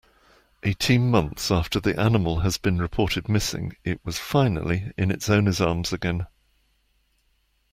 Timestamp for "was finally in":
4.03-5.11